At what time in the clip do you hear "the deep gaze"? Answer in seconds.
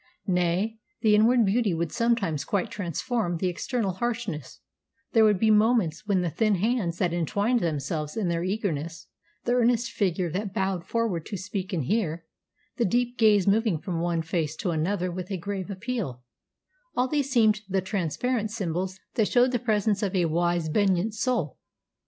12.77-13.45